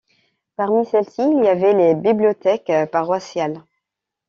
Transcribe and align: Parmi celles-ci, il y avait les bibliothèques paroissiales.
Parmi 0.55 0.83
celles-ci, 0.83 1.21
il 1.21 1.43
y 1.45 1.47
avait 1.47 1.75
les 1.75 1.93
bibliothèques 1.93 2.71
paroissiales. 2.91 3.61